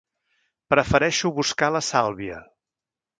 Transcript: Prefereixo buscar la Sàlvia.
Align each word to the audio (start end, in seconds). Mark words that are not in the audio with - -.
Prefereixo 0.73 1.31
buscar 1.41 1.69
la 1.75 1.83
Sàlvia. 1.91 2.39